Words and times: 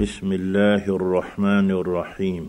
بسم 0.00 0.32
الله 0.32 0.84
الرحمن 0.96 1.70
الرحيم 1.70 2.44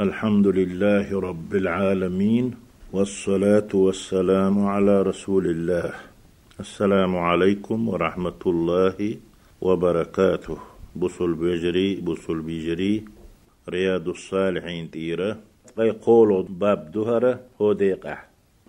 الحمد 0.00 0.46
لله 0.46 1.20
رب 1.20 1.54
العالمين 1.54 2.54
والصلاة 2.92 3.72
والسلام 3.74 4.56
على 4.66 5.02
رسول 5.02 5.46
الله 5.46 5.90
السلام 6.60 7.16
عليكم 7.16 7.88
ورحمة 7.88 8.42
الله 8.46 9.16
وبركاته 9.60 10.58
بصل 10.96 11.34
بجري 11.34 12.00
بصل 12.06 12.38
بجري 12.40 13.04
رياض 13.68 14.08
الصالحين 14.08 14.90
تيرة 14.90 15.38
أي 15.80 15.90
باب 16.62 16.80
دهرة 16.94 17.40
هو 17.60 17.72
ديقع 17.72 18.18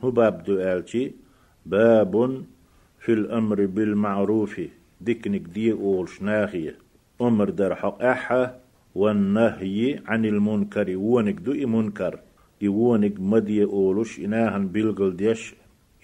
هو 0.04 0.12
باب 0.12 0.44
دؤالتي 0.44 1.12
باب 1.66 2.14
في 3.00 3.12
الأمر 3.14 3.66
بالمعروف 3.66 4.62
ديكنك 5.02 5.42
دي 5.42 5.72
أول 5.72 6.10
شناخية 6.10 6.87
أمر 7.22 7.50
در 7.50 7.76
حق 7.76 8.04
أحا 8.04 8.56
والنهي 8.96 10.00
عن 10.06 10.26
المنكر 10.26 10.98
ونك 10.98 11.36
دو 11.36 11.68
منكر 11.68 12.20
يونك 12.62 13.20
مدي 13.20 13.64
أولوش 13.64 14.20
إناهن 14.20 14.68
بلغل 14.68 15.16
ديش 15.16 15.56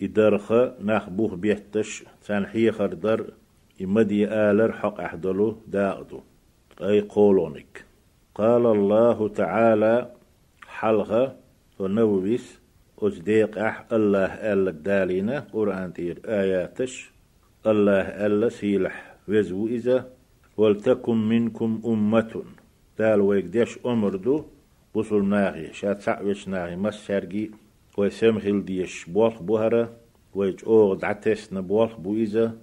إدارخ 0.01 0.51
نخبوه 0.81 1.35
بيهتش 1.35 2.03
تنحي 2.25 2.71
خردر 2.71 3.33
إمدي 3.81 4.27
آلر 4.27 4.71
حق 4.71 5.01
أحدلو 5.01 5.57
داغدو. 5.67 6.21
أي 6.81 7.01
قولونك. 7.01 7.85
قال 8.35 8.65
الله 8.65 9.27
تعالى 9.27 10.11
حلغة 10.67 11.35
ونوبيس 11.79 12.59
أجديق 13.01 13.57
أح 13.57 13.85
الله 13.91 14.25
ألا 14.53 14.71
دالينا 14.71 15.39
قرآن 15.53 15.93
تير 15.93 16.21
آياتش 16.25 17.11
الله 17.67 18.01
ألا 18.01 18.49
سيلح 18.49 19.15
وزو 19.27 19.67
إذا 19.67 20.12
ولتكن 20.57 21.29
منكم 21.29 21.81
أمة. 21.85 22.43
دال 22.99 23.21
ويقديش 23.21 23.79
أمردو 23.85 24.45
بوصل 24.95 25.25
ناغي 25.25 25.73
شات 25.73 26.01
سعوش 26.01 26.47
ناغي 26.47 26.75
مس 26.75 27.05
شرقي 27.07 27.49
ويسمخل 27.97 28.65
ديش 28.65 29.05
بوالخ 29.05 29.41
بوهرة 29.41 29.93
ويج 30.35 30.59
أوغ 30.67 31.05
عتس 31.05 31.53
نبوالخ 31.53 31.95
بو 31.95 32.15
إذا 32.15 32.57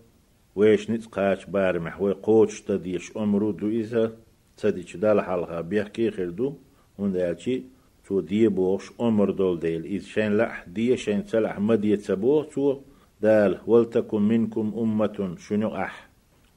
ويش 0.56 0.91
نتقاش 0.91 1.44
بارمح 1.44 2.00
ويقوش 2.00 2.60
تديش 2.60 3.16
أمرو 3.16 3.56
إذا 3.62 4.12
تديش 4.56 4.97
دال 4.97 5.20
حلقة 5.20 5.60
بيحكي 5.60 6.10
خردو 6.10 6.54
وندالشي 6.98 7.62
تو 8.04 8.20
دي 8.20 8.48
بوش 8.48 8.92
أمر 9.00 9.30
دول 9.30 9.60
ديل. 9.60 9.84
إذ 9.84 10.02
شين 10.02 10.36
لح 10.36 10.64
دي 10.69 10.97
شين 10.97 11.27
سلح 11.27 11.58
مدية 11.58 11.97
سبوه 11.97 12.44
تو. 12.44 12.80
دال 13.22 13.58
ولتكن 13.66 14.22
منكم 14.22 14.75
أمة 14.78 15.36
شنو 15.38 15.77
أح؟ 15.77 16.08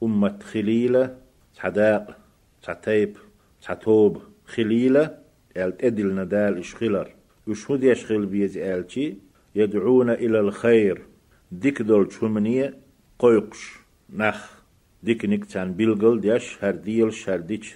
أمة 0.02 0.38
خليلة 0.42 1.23
صداق 1.62 2.16
صتيب 2.62 3.16
صتوب 3.60 4.22
خليلة 4.46 5.18
قالت 5.56 5.84
أدلنا 5.84 6.24
دال 6.24 6.58
إشخلر 6.58 7.08
يشهد 7.46 7.84
يشخل 7.84 8.26
بيز 8.26 8.58
آلتي 8.58 9.16
يدعون 9.54 10.10
إلى 10.10 10.40
الخير 10.40 11.02
ديك 11.52 11.82
دول 11.82 12.12
شمنية 12.12 12.74
قيقش 13.18 13.72
نخ 14.12 14.50
ديك 15.02 15.24
نكتان 15.24 15.72
بيلغل 15.72 16.20
ديش 16.20 16.64
هرديل 16.64 17.12
شرديش 17.12 17.74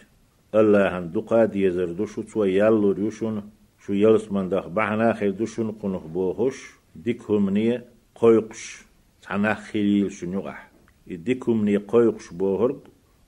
الله 0.54 0.98
هندقا 0.98 1.44
ديزردوشو 1.44 2.22
تو 2.22 2.44
يالو 2.44 2.90
ريوشون 2.92 3.50
شو 3.86 3.92
يلس 3.92 4.32
من 4.32 4.48
دخ 4.48 4.66
بحنا 4.68 5.12
خير 5.12 5.30
دوشون 5.30 5.70
قنخ 5.70 6.06
بوهوش 6.06 6.70
ديك 6.96 7.30
همنية 7.30 7.84
قيقش 8.14 8.82
تانا 9.22 9.54
خليل 9.54 10.12
شنوغح 10.12 10.70
ديك 11.06 11.48
همنية 11.48 11.78
قيقش 11.88 12.32
بوهرب 12.32 12.80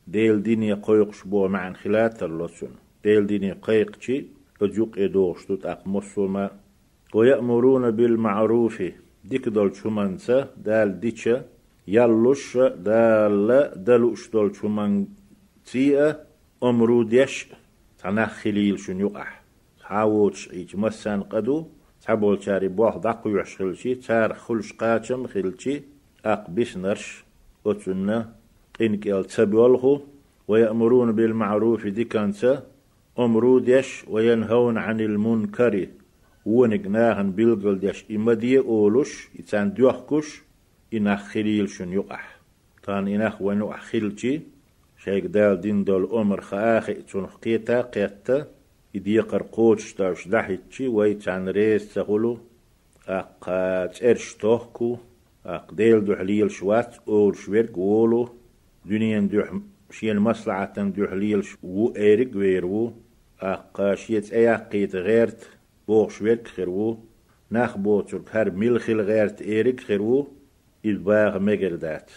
ديل 0.06 0.42
ديني 0.42 0.72
قيقش 0.72 1.22
بو 1.24 1.48
معن 1.48 1.74
خلات 1.74 2.22
اللسون 2.22 2.70
ديل 3.04 3.26
ديني 3.26 3.52
قيقشي 3.52 4.26
أجوق 4.62 4.98
إدوغش 4.98 5.44
توت 5.44 5.66
أق 5.66 5.86
مسلمة 5.86 6.50
ويأمرون 7.14 7.90
بالمعروف. 7.90 8.82
ديك 9.24 9.48
دول 9.48 9.76
شمانسة 9.76 10.48
دال 10.56 11.00
ديتشا 11.00 11.44
يالوش 11.88 12.56
دال 12.56 13.70
دلوش 13.84 14.30
دول 14.30 14.56
شمان 14.56 15.06
تيئة 15.66 16.20
أمرو 16.62 17.02
ديش. 17.02 17.46
تانا 17.98 18.26
خليل 18.26 18.78
شنوغح 18.78 19.42
حاوتش 19.82 20.52
إيج 20.52 20.76
مسان 20.76 21.22
قدو. 21.22 21.66
تحبول 22.02 22.42
شاري 22.42 22.68
بوح 22.68 22.96
دقو 22.96 23.28
يشخلشي 23.30 23.94
تار 23.94 24.34
خلش 24.34 24.72
قاتشم 24.72 25.26
خلشي 25.26 25.82
أق 26.24 26.50
بسنرش 26.50 27.24
أتسنة. 27.66 28.39
إنك 28.80 29.06
التبولخو 29.06 30.00
ويأمرون 30.48 31.12
بالمعروف 31.12 31.86
دي 31.86 32.04
كانسا 32.04 32.66
أمرود 33.18 33.68
يش 33.68 34.04
وينهون 34.08 34.78
عن 34.78 35.00
المنكر. 35.00 35.88
ونق 36.46 36.86
ناهن 36.86 37.30
بلغل 37.32 37.78
ديش 37.78 38.04
إمدي 38.10 38.58
أولوش 38.58 39.28
إتان 39.38 39.74
دوحكوش 39.74 40.42
إنخ 40.94 41.22
خليل 41.22 41.68
شن 41.68 41.92
يقح. 41.92 42.40
تان 42.82 43.08
إنخ 43.08 43.42
ونو 43.42 43.72
أخلتي 43.72 44.40
شيك 45.04 45.24
دال 45.26 45.60
دين 45.60 45.84
دول 45.84 46.08
أمر 46.12 46.40
خآخي 46.40 46.94
تنخ 46.94 47.36
قيتا 47.36 47.80
قيتا 47.80 48.46
إديقر 48.96 49.42
قوتش 49.42 49.94
تاوش 49.94 50.28
دحيتشي 50.28 50.88
ويتان 50.88 51.48
ريس 51.48 51.94
تغلو. 51.94 52.38
أق 53.08 53.44
ترش 53.86 54.34
توهكو 54.34 54.96
أق 55.46 55.74
ديل 55.74 56.04
دوحليل 56.04 56.50
شوات 56.50 56.96
أول 57.08 57.36
شويرك 57.36 57.78
وولو 57.78 58.28
دنيا 58.84 59.20
دوح 59.20 59.52
شين 59.90 60.18
مصلحة 60.18 60.72
دوحليل 60.76 61.46
و 61.62 61.96
إيرك 61.96 62.36
ويرو 62.36 62.92
أق 63.40 63.94
شيت 63.94 64.32
أياقيت 64.32 64.96
غيرت 64.96 65.48
بوغ 65.88 66.08
شويرك 66.08 66.48
خيرو 66.48 66.98
ناخ 67.50 67.76
بوتر 67.76 68.22
هر 68.30 68.50
ملخل 68.50 69.00
غيرت 69.00 69.42
إيرك 69.42 69.80
خيرو 69.80 70.28
الباغ 70.84 71.38
مجردات 71.38 72.10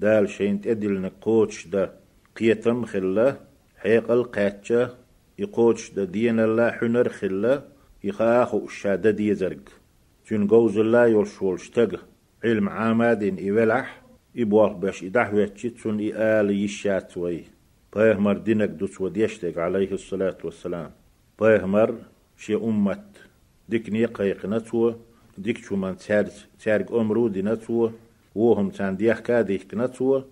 دال 0.00 0.28
شين 0.28 0.60
تدل 0.60 1.00
نقوتش 1.00 1.66
دا 1.66 1.92
قيتم 2.36 2.84
خلا 2.84 3.36
حيقل 3.76 4.22
قاتشة 4.24 4.94
يقوش 5.38 5.90
دا 5.90 6.04
دين 6.04 6.40
الله 6.40 6.70
حنر 6.70 7.08
خلا 7.08 7.62
يخاخو 8.04 8.64
الشادة 8.64 9.10
دي 9.10 9.34
زرق 9.34 9.68
تون 10.28 10.46
قوز 10.48 10.78
الله 10.78 11.06
يولشول 11.06 11.60
شتق 11.60 12.06
علم 12.44 12.68
عامادين 12.68 13.36
إيولح 13.36 14.03
إبوال 14.38 14.74
باش 14.74 15.04
إدح 15.04 15.34
ويتشي 15.34 15.70
تون 15.70 15.98
إيال 15.98 16.50
يشات 16.50 17.16
وي. 17.16 17.44
باهمر 17.92 18.38
دينك 18.38 18.68
دوس 18.68 19.00
وديشتك 19.00 19.58
عليه 19.58 19.92
الصلاة 19.92 20.38
والسلام. 20.44 20.90
باهمر 21.40 21.94
شي 22.38 22.54
أمت. 22.54 23.04
ديك 23.68 23.90
نيقيق 23.90 24.46
نتوه 24.46 24.98
ديك 25.38 25.58
شو 25.58 25.76
من 25.76 25.96
تارج 25.96 26.30
تارج 26.64 26.92
أمرو 26.92 27.28
دي 27.28 27.42
نتوه 27.42 27.92
وهم 28.34 28.70
تان 28.70 28.96
ديخ 28.96 29.20
كاديك 29.20 29.74
نتوه 29.74 30.24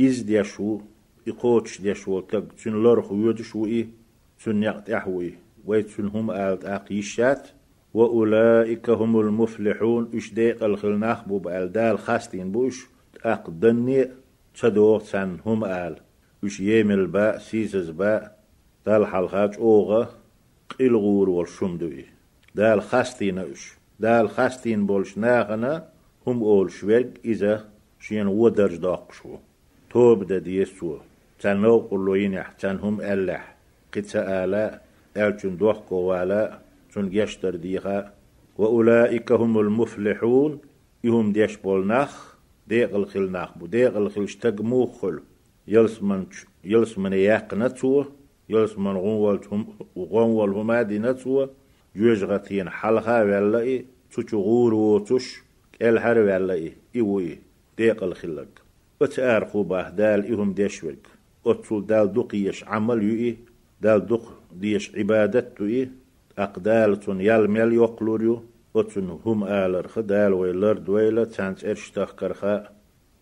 إز 0.00 0.20
ديشو. 0.20 0.80
يقوتش 1.26 1.80
ديشو. 1.80 2.20
تق 2.20 2.44
تون 2.64 2.82
لرخ 2.82 3.12
ويدشو 3.12 3.66
إيه 3.66 3.86
تن 4.44 4.62
يحوي 4.88 5.34
ويتن 5.64 6.06
هم 6.06 6.30
آلت 6.30 6.64
آقيشات 6.64 7.48
وأولئك 7.94 8.90
هم 8.90 9.20
المفلحون. 9.20 10.10
إش 10.14 10.32
ديق 10.32 10.64
الخلناخ 10.64 11.28
بو 11.28 11.38
بألدال 11.38 11.98
خاستين 11.98 12.52
بوش. 12.52 12.93
أقدني 13.24 14.08
تدوغ 14.60 15.02
تن 15.10 15.38
هم 15.46 15.64
آل. 15.64 15.96
إش 16.44 16.60
يمل 16.60 17.06
باء 17.06 17.38
سيزز 17.38 17.90
باء 17.90 18.38
دال 18.86 19.06
حلقات 19.06 19.56
أوغا 19.56 20.08
قيل 20.78 20.96
غور 20.96 21.28
والشمدوي 21.30 22.04
دال 22.54 22.82
خاستين 22.82 23.38
إش. 23.38 23.74
دال 24.00 24.28
خاستين 24.28 24.86
بولش 24.86 25.18
ناغنا 25.18 25.88
هم 26.26 26.42
أول 26.42 26.70
شويرج 26.70 27.10
إذا 27.24 27.64
شين 28.00 28.26
ودرج 28.26 28.76
داقشو. 28.76 29.36
توب 29.90 30.26
دا 30.26 30.38
ديسو 30.38 30.96
تنو 31.40 31.78
قلوين 31.78 32.32
يحتن 32.32 32.76
هم 32.76 33.00
ألح. 33.00 33.54
قتا 33.94 34.44
آلا 34.44 34.80
ألتون 35.16 35.56
دوح 35.56 35.78
كوالا 35.88 36.58
تون 36.92 37.12
يشتر 37.12 37.56
ديها 37.56 38.12
وأولئك 38.58 39.32
هم 39.32 39.58
المفلحون 39.58 40.58
يهم 41.04 41.32
ديش 41.32 41.56
بولناخ. 41.56 42.33
ديق 42.68 42.94
الخل 42.94 43.30
ناخبو 43.30 43.66
ديق 43.66 43.96
الخل 43.96 44.22
اشتقمو 44.22 44.86
خل. 44.86 45.20
يلس 45.68 46.02
من 46.02 46.26
يلس 46.64 46.98
من 46.98 47.12
ياق 47.12 47.54
نتوه 47.54 48.12
يلس 48.48 48.78
من 48.78 48.96
غنول 48.96 49.40
غنول 49.98 50.50
هما 50.50 50.82
دي 50.82 50.98
نتوه 50.98 51.50
جوج 51.96 52.24
غتين 52.24 52.70
حلها 52.70 53.22
ولا 53.22 53.82
تشو 54.12 54.40
غور 54.40 54.74
وتش 54.74 55.42
الهر 55.82 56.18
ولا 56.18 56.70
إيوي 56.96 57.38
ديق 57.78 58.02
الخلق 58.02 58.48
وتأرخو 59.00 59.62
باه 59.62 59.90
دال 59.90 60.32
إهم 60.32 60.52
ديشوك 60.52 61.06
أتصل 61.46 61.86
دال 61.86 62.12
دقيش 62.12 62.64
عمل 62.64 63.02
يؤي 63.02 63.36
دال 63.80 64.06
دق 64.06 64.32
ديش 64.52 64.94
عبادته 64.96 65.64
إيه. 65.64 65.90
أقدالتون 66.38 67.20
يلميل 67.20 67.72
يقلوريو 67.72 68.42
وتن 68.74 69.18
هم 69.24 69.44
آلر 69.44 69.88
خدال 69.88 70.32
ويلر 70.32 70.78
دويلة 70.78 71.24
تانت 71.24 71.64
إرشتاخ 71.64 72.12
كرخاء 72.12 72.72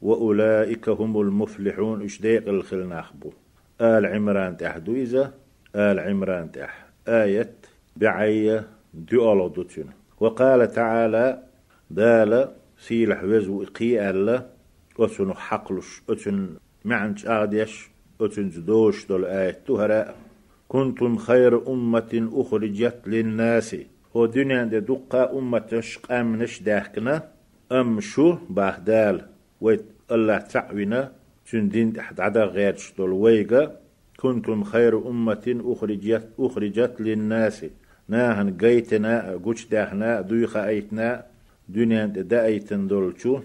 وأولئك 0.02 0.88
هم 0.88 1.20
المفلحون 1.20 2.02
إشديق 2.04 2.48
الخل 2.48 2.88
ناخبو. 2.88 3.32
آل 3.80 4.06
عمران 4.06 4.56
تحدو 4.56 4.94
إذا 4.94 5.34
آل 5.76 6.00
عمران 6.00 6.52
تح 6.52 6.86
آية 7.08 7.54
بعية 7.96 8.66
دؤلو 8.94 9.48
دوتين 9.48 9.90
وقال 10.20 10.72
تعالى 10.72 11.42
دال 11.90 12.48
سيلح 12.78 13.24
وزو 13.24 13.62
إقي 13.62 14.10
ألا 14.10 14.46
أتن 15.00 15.34
حقلش 15.34 16.02
أتن 16.10 16.48
معنش 16.84 17.26
آديش 17.26 17.90
أتن 18.20 18.50
دوش 18.56 19.06
دول 19.06 19.24
آية 19.24 19.58
تهراء. 19.66 20.16
كنتم 20.68 21.16
خير 21.16 21.72
أمة 21.72 22.28
أخرجت 22.32 22.98
للناس. 23.06 23.76
هو 24.16 24.26
دنيا 24.26 24.64
دي 24.64 24.80
دقا 24.80 25.38
أمة 25.38 25.80
شقام 25.80 26.42
نش 26.42 26.62
داخكنا 26.62 27.28
أم 27.72 28.00
شو 28.00 28.36
باهدال 28.50 29.26
ويت 29.60 29.84
الله 30.10 30.38
تعوينا 30.38 31.12
تندين 31.50 31.92
تحت 31.92 32.20
عدا 32.20 32.44
غير 32.44 32.76
شتول 32.76 33.12
ويغا 33.12 33.76
كنتم 34.16 34.64
خير 34.64 35.08
أمة 35.08 35.60
أخرجت 35.64 36.28
أخرجت 36.38 37.00
للناس 37.00 37.64
ناهن 38.08 38.56
قيتنا 38.56 39.30
قوش 39.44 39.66
داخنا 39.66 40.20
دويخا 40.20 40.66
أيتنا 40.66 41.26
دنيا 41.68 42.06
دا 42.06 42.44
أيتن 42.44 42.86
دولشو 42.86 43.40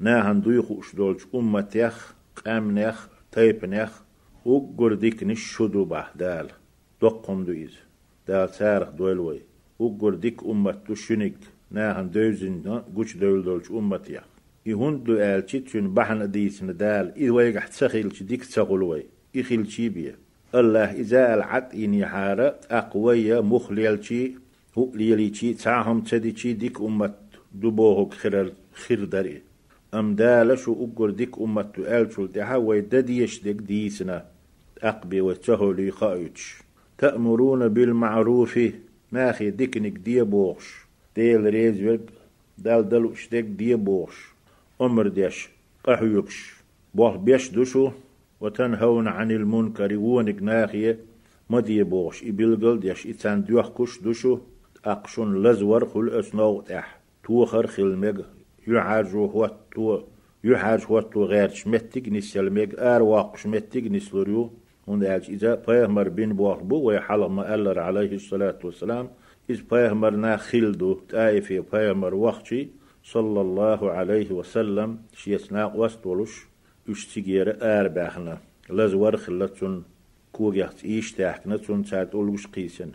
ناهن 0.00 0.40
دويخ 0.40 0.72
أش 0.72 0.94
دولش 0.94 1.22
أمة 1.34 1.72
يخ 1.74 2.14
قام 2.46 2.78
نخ 2.78 3.08
تيب 3.32 3.64
نخ 3.64 4.02
وقرديك 4.44 5.22
نشدو 5.22 5.84
بحدال 5.84 6.48
دوقم 7.00 7.44
دويز 7.44 7.74
دال 8.28 8.50
سارخ 8.50 8.88
دولوي 9.80 9.98
وقرديك 9.98 10.44
أمة 10.44 10.72
تشنك 10.88 11.34
ناهن 11.70 12.10
دوزن 12.10 12.82
قوش 12.96 13.16
دول 13.16 13.44
دولش 13.44 13.70
أمة 13.70 14.00
يخ 14.08 14.24
يهون 14.66 15.04
دو 15.04 15.14
آلتي 15.14 15.60
تشون 15.60 15.94
بحن 15.94 16.30
ديسن 16.30 16.76
دال 16.76 17.12
إذ 17.16 17.30
ويقح 17.30 17.66
تسخيلش 17.66 18.22
ديك 18.22 18.44
تسغلوي 18.44 19.04
إخيل 19.36 19.90
بيه 19.94 20.16
الله 20.54 20.92
إذا 20.92 21.34
العد 21.34 21.74
إني 21.74 22.06
حارة 22.06 22.58
أقوية 22.70 23.40
مخليلشي 23.40 24.32
هو 24.78 24.90
ليليشي 24.94 25.54
تعهم 25.54 26.00
تديشي 26.00 26.52
ديك 26.52 26.80
أمة 26.80 27.14
دبوهك 27.54 28.14
خير 28.14 28.52
خير 28.72 29.04
داري 29.04 29.42
أم 29.94 30.14
دالش 30.14 30.68
وأقر 30.68 31.10
ديك 31.10 31.38
أمة 31.38 31.62
تؤالشل 31.62 32.32
دها 32.32 32.56
ويدديش 32.56 33.42
ديك 33.42 33.56
ديسنا 33.56 34.24
أقبي 34.82 35.20
وتهو 35.20 35.72
لي 35.72 35.90
خايتش 35.90 36.62
تأمرون 36.98 37.68
بالمعروف 37.68 38.58
ناخي 39.12 39.50
ديكنك 39.50 39.92
دي 39.92 40.22
بوغش 40.22 40.86
ديل 41.16 41.44
ريز 41.44 41.98
دال 42.58 42.88
دلوش 42.88 43.28
ديك 43.28 43.44
دي 43.44 43.74
بوغش 43.74 44.28
أمر 44.80 45.08
ديش 45.08 45.48
قحيوكش 45.84 46.54
بوغ 46.94 47.16
بيش 47.16 47.50
دوشو 47.50 47.90
وتنهون 48.40 49.08
عن 49.08 49.30
المنكر 49.30 49.96
ونك 49.96 50.42
ناخية 50.42 50.98
مدي 51.50 51.82
بوغش 51.82 52.24
إبلغل 52.24 52.80
ديش 52.80 53.06
إتان 53.06 53.44
دوخ 53.44 53.68
كش 53.68 53.98
دوشو. 53.98 54.38
أقشن 54.84 55.42
لزور 55.42 55.86
خل 55.86 56.08
أسنو 56.08 56.60
تح. 56.60 56.98
توخر 57.24 57.66
خلمج 57.66 58.20
يعاجو 58.68 59.26
هو 59.26 59.50
تو 59.74 60.02
يحاج 60.44 60.84
هو 60.86 61.00
تو 61.00 61.24
غير 61.24 61.48
شمتك 61.48 62.08
نسلمج 62.08 62.74
آر 62.78 63.02
واق 63.02 63.36
شمتك 63.36 63.84
نسلوريو 63.84 64.50
دالش 64.96 65.28
إذا 65.28 65.54
بيهمر 65.54 66.08
بين 66.08 66.32
بوغ 66.32 66.62
بو 66.62 66.76
ويحلم 66.76 67.36
ما 67.36 67.54
ألر 67.54 67.78
عليه 67.78 68.12
الصلاة 68.14 68.58
والسلام 68.64 69.08
إذ 69.50 69.60
بيهمر 69.70 70.10
نا 70.10 70.36
خلدو 70.36 70.94
تايفي 71.08 71.60
بيهمر 71.72 72.14
وقتي 72.14 72.68
صلى 73.04 73.40
الله 73.40 73.90
عليه 73.90 74.32
وسلم 74.32 74.98
شيسناق 75.16 75.76
وستولش 75.76 76.34
اشتگیر 76.88 77.48
آر 77.60 77.88
بخنا 77.88 78.36
لزور 78.70 79.16
خلتون 79.16 79.84
کوگیت 80.32 80.78
ایش 80.82 81.12
تحکنا 81.12 81.56
چون 81.58 81.82
چات 81.82 82.14
اولوش 82.14 82.46
قیسن. 82.46 82.90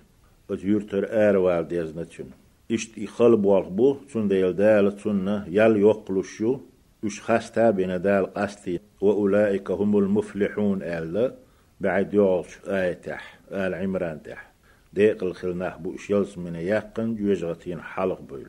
ات 0.50 0.64
یورتر 0.64 1.06
آر 1.28 1.38
والدیزنا 1.38 2.06
چون 2.06 2.26
اشت 2.70 2.92
ایخال 2.96 3.36
بوالق 3.36 3.70
بو 3.70 3.98
چون 4.10 4.28
دیل 4.28 4.54
دال 4.54 4.92
چون 4.96 5.44
یال 5.58 5.78
يقلشو 5.78 6.60
اش 7.04 7.22
خستا 7.22 7.72
بين 7.72 8.02
دال 8.02 8.26
قستي 8.26 8.80
وأولئك 9.02 9.72
هم 9.72 9.98
المفلحون 9.98 10.84
ألا 10.84 11.34
بعد 11.82 12.14
يوش 12.14 12.60
آية 12.68 12.94
تح 12.94 13.40
آل 13.52 13.74
عمران 13.74 14.24
تح 14.24 14.52
ديق 14.94 15.24
الخلناه 15.24 15.78
بو 15.78 15.96
يلس 16.10 16.38
من 16.38 16.56
يقن 16.56 17.16
جوجغتين 17.16 17.82
حلق 17.82 18.22
بول 18.22 18.48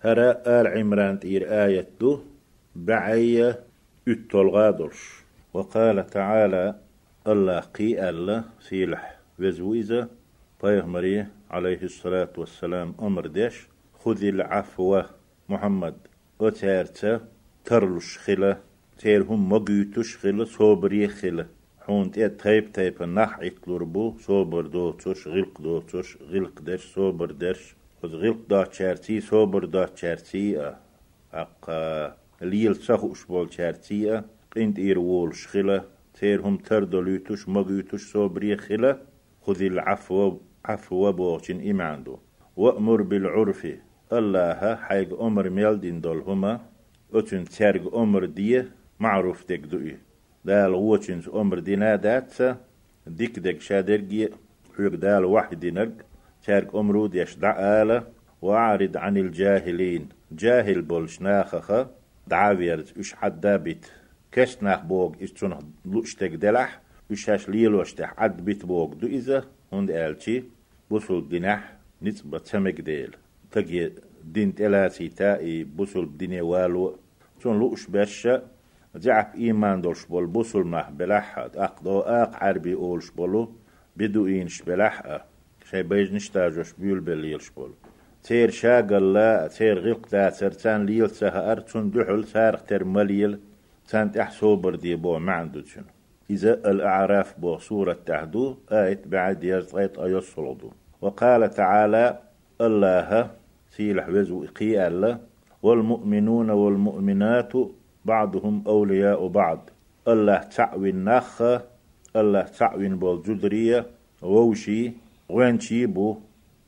هرا 0.00 0.42
آل 0.46 0.66
عمران 0.66 1.20
تير 1.20 1.64
آية 1.64 1.88
دو 2.00 2.20
بعية 2.76 3.60
اتولغادرش 4.08 5.22
وقال 5.54 6.06
تعالى 6.06 6.74
الله 7.26 7.60
قي 7.60 8.08
الله 8.08 8.44
سيلح 8.60 9.18
وزويزة 9.38 10.08
مري 10.64 11.26
عليه 11.50 11.82
الصلاة 11.82 12.32
والسلام 12.36 12.94
أمر 13.02 13.26
ديش 13.26 13.66
خذ 13.98 14.24
العفو 14.24 15.02
محمد 15.48 15.94
أتارتا 16.40 17.20
ترلش 17.64 18.18
خلا 18.18 18.56
تير 18.98 19.22
هم 19.22 19.52
مقيتش 19.52 20.16
خلا 20.16 20.44
صوبري 20.44 21.08
خلا 21.08 21.46
حون 21.88 22.10
تي 22.10 22.28
تايب 22.28 22.72
تايب 22.72 23.02
نح 23.02 23.40
بو 23.66 24.18
صوبر 24.18 24.66
دو 24.66 24.90
توش 24.90 25.28
غلق 25.28 25.60
دو 25.60 25.80
توش 25.80 26.18
غلق 26.30 26.60
دش 26.60 26.94
صوبر 26.94 27.30
دش. 27.30 27.74
خذ 28.02 28.14
غلق 28.16 28.40
دا 28.48 28.64
تشارتي 28.64 29.20
صوبر 29.20 29.64
دا 29.64 29.86
تشارتي 29.86 30.74
أقا 31.32 32.16
ليل 32.42 32.76
سخوش 32.76 33.24
بول 33.24 33.52
شارتيا 33.52 34.24
قنت 34.56 34.78
إير 34.78 34.98
وول 34.98 35.34
شخلة 35.34 35.84
تيرهم 36.14 36.56
تردلوتوش 36.56 37.48
مغيتوش 37.48 38.12
صبري 38.12 38.56
خلة 38.56 38.98
خذ 39.42 39.62
العفو 39.62 40.38
عفو 40.64 41.12
بوغشن 41.12 41.70
إماندو 41.70 42.18
وأمر 42.56 43.02
بالعرف. 43.02 43.66
الله 44.12 44.74
حيق 44.76 45.22
أمر 45.22 45.50
ميلدين 45.50 46.00
دول 46.00 46.20
هما. 46.20 46.60
أتن 47.14 47.44
ترق 47.44 47.96
أمر 47.96 48.24
دي 48.24 48.64
معروف 49.00 49.48
ديك 49.48 49.60
دوئي. 49.60 50.07
دال 50.44 50.74
غوچن 50.74 51.20
أمر 51.34 51.58
دينا 51.58 51.96
داتسا 51.96 52.56
ديك 53.06 53.38
ديك 53.38 53.60
شادرقي 53.60 54.28
حيق 54.76 54.94
دال 54.94 55.24
واحد 55.24 55.60
دينك 55.60 55.92
ترق 56.44 56.76
أمرو 56.76 57.06
ديش 57.06 57.36
دعالة 57.36 58.06
وأعرض 58.42 58.96
عن 58.96 59.16
الجاهلين. 59.16 60.08
جاهل 60.32 60.82
بولش 60.82 61.20
ناخخة 61.20 61.90
دعاويرز 62.26 62.94
إش 62.98 63.14
حدا 63.14 63.56
بيت. 63.56 63.86
كشناخ 64.32 64.80
بوغ 64.82 65.14
اشتون 65.22 65.58
لوشتك 65.84 66.30
دلح 66.30 66.80
اشاش 67.10 67.48
ليلوشتح 67.48 68.14
عد 68.18 68.44
بيت 68.44 68.66
بوغ 68.66 68.94
دو 68.94 69.06
إذا 69.06 69.44
هند 69.72 69.90
آلتي 69.90 70.44
بوصل 70.90 71.28
دينح 71.28 71.76
نسبة 72.02 72.40
سمك 72.44 72.80
ديل. 72.80 73.16
تجي 73.50 73.92
دين 74.24 74.54
تلاسي 74.54 75.08
تائي 75.08 75.64
بوصل 75.64 76.16
ديني 76.16 76.40
والو. 76.40 76.96
تون 77.40 77.58
لوش 77.58 77.86
بشا 77.86 78.42
جعب 79.00 79.32
إيمان 79.34 79.80
دولش 79.80 80.04
بول 80.04 80.26
بوصل 80.26 80.64
مح 80.66 80.90
بلح 80.90 81.38
أقدو 81.38 82.00
آق 82.00 82.36
عربي 82.44 82.74
أولش 82.74 83.10
بولو. 83.10 83.52
بدو 83.98 84.26
إينش 84.26 84.62
بلح 84.62 85.20
شي 85.70 85.82
بيج 85.82 86.14
نشتاجوش 86.14 86.72
بيول 86.72 87.00
بليلش 87.00 87.50
بولو 87.50 87.74
تير 88.22 88.50
شاقل 88.50 89.12
لا 89.12 89.48
تير 89.48 89.78
غلق 89.78 90.06
تاتر 90.06 90.50
تان 90.50 90.86
ليل 90.86 91.10
سهر 91.10 91.60
تون 91.60 91.90
دحل 91.90 92.24
سارق 92.24 92.60
تر 92.64 92.84
مليل 92.84 93.38
تان 93.88 94.12
تحسوبر 94.12 94.74
دي 94.74 94.94
بو 94.94 95.18
ما 95.18 95.32
عنده 95.32 95.64
شنو 95.64 95.84
إذا 96.30 96.52
الأعراف 96.70 97.38
بو 97.40 97.58
سورة 97.58 97.98
تحدو 98.06 98.56
آيت 98.72 99.08
بعد 99.08 99.44
يزغيت 99.44 99.98
أيصلدو 99.98 100.70
وقال 101.00 101.50
تعالى 101.50 102.18
الله 102.60 103.30
سيلح 103.70 104.08
وزو 104.08 104.44
إقي 104.44 104.86
الله 104.86 105.18
والمؤمنون 105.62 106.50
والمؤمنات 106.50 107.52
بعضهم 108.08 108.62
أولياء 108.66 109.26
بعض. 109.28 109.70
الله 110.08 110.38
تعوي 110.38 110.90
النخ 110.90 111.42
الله 112.16 112.42
تعوي 112.42 112.88
بالجدرية 112.88 113.86
ووشي 114.22 114.92
وين 115.28 115.58
بو 115.70 116.16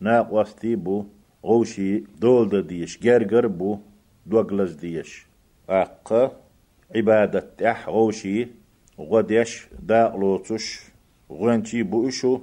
ناق 0.01 0.33
وستي 0.33 0.75
بو 0.77 1.05
غوشي 1.45 2.05
دول 2.21 2.49
دا 2.49 2.61
ديش 2.61 2.99
جرجر 3.05 3.47
بو 3.47 3.79
دوغلز 4.27 4.73
ديش. 4.75 5.27
أق 5.69 6.09
عبادة 6.97 7.41
تح 7.59 7.89
غوشي 7.89 8.49
غديش 9.01 9.67
دا 9.89 10.13
لوتش 10.21 10.65
غنتي 11.33 11.83
بوشو 11.83 12.41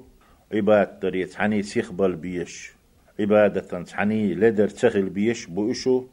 عبادة 0.54 1.00
دريت 1.02 1.36
حني 1.36 1.64
سيخبل 1.64 2.16
بيش. 2.16 2.72
عبادة 3.20 3.86
حني 3.94 4.34
لدر 4.34 4.70
تخل 4.70 5.10
بيش 5.10 5.46
بوشو 5.46 6.04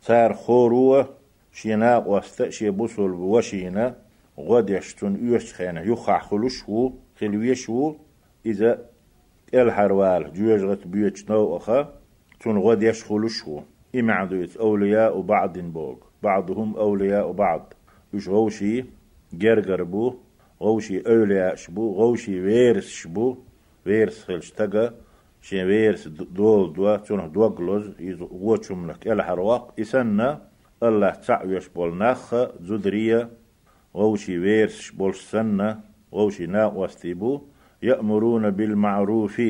صار 0.00 0.34
خوروة 0.34 1.23
شينا 1.58 1.92
وست 1.96 2.48
شي 2.48 2.70
بوصل 2.70 3.10
وشينا 3.10 3.86
غديش 4.38 4.94
تن 4.94 5.12
يوش 5.26 5.52
خينا. 5.54 5.82
يخع 5.82 6.18
خلوش 6.18 6.64
هو 6.68 6.92
خلويش 7.18 7.70
هو. 7.70 7.96
إذا 8.46 8.70
الحروال 9.54 10.32
جوجغت 10.32 10.86
بيوش 10.86 11.30
نو 11.30 11.56
أخا 11.56 11.80
تون 12.40 12.58
غد 12.58 12.82
يشخلوش 12.82 13.44
هو. 13.44 13.62
إمعدويت 13.94 14.56
أولياء 14.56 15.20
بعض 15.20 15.58
بوغ. 15.58 15.96
بعضهم 16.24 16.76
أولياء 16.76 17.32
بعض 17.32 17.74
يش 18.14 18.28
غوشي 18.28 18.84
جرجر 19.32 19.82
بو 19.82 20.14
غوشي 20.62 21.00
أولياء 21.00 21.54
شبو 21.54 21.92
غوشي 21.92 22.40
ويرس 22.40 22.88
شبو 22.88 23.36
ويرس 23.86 24.24
خلش 24.24 24.50
تقا 24.50 24.94
شين 25.42 25.66
ويرس 25.66 26.08
دول 26.08 26.72
دوا 26.72 26.96
تونه 26.96 27.26
دوغلوز 27.26 27.92
وچم 28.30 28.90
لك 28.90 29.06
إلى 29.06 29.24
حرواق 29.24 29.80
إسنا 29.80 30.48
الله 30.84 31.10
تعيش 31.10 31.68
بول 31.68 31.98
نخ 31.98 32.34
زدرية 32.60 33.30
غوشي 33.96 34.38
ويرس 34.38 34.90
بول 34.90 35.14
سنة 35.14 35.80
غوشي 36.12 36.46
نا 36.46 36.66
واستيبو 36.66 37.42
يأمرون 37.82 38.50
بالمعروف 38.50 39.42